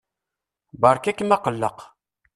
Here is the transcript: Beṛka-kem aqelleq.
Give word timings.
Beṛka-kem 0.81 1.31
aqelleq. 1.35 1.79